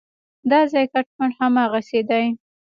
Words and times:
دا 0.49 0.59
ځای 0.71 0.85
کټ 0.93 1.05
مټ 1.17 1.31
هماغسې 1.39 2.01
دی. 2.09 2.25